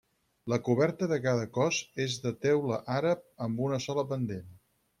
La 0.53 0.57
coberta 0.69 1.09
de 1.11 1.19
cada 1.25 1.43
cos 1.59 1.81
és 2.07 2.17
de 2.25 2.33
teula 2.47 2.81
àrab 2.97 3.25
a 3.47 3.51
una 3.69 3.83
sola 3.89 4.09
pendent. 4.15 4.53